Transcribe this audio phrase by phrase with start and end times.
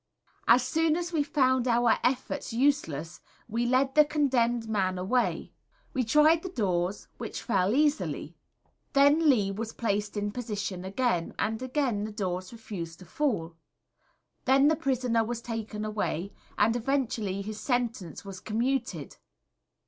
[0.47, 5.51] As soon as we found our efforts useless we led the condemned man away.
[5.93, 8.35] We tried the doors, which fell easily;
[8.93, 13.53] then Lee was placed in position again, and again the doors refused to fall.
[14.45, 19.17] Then the prisoner was taken away, and eventually his sentence was commuted.